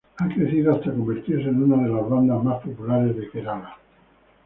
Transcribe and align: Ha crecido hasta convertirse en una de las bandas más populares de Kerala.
Ha 0.17 0.27
crecido 0.27 0.73
hasta 0.73 0.89
convertirse 0.91 1.47
en 1.47 1.61
una 1.61 1.83
de 1.87 1.93
las 1.93 2.09
bandas 2.09 2.43
más 2.43 2.59
populares 2.63 3.15
de 3.15 3.29
Kerala. 3.29 3.77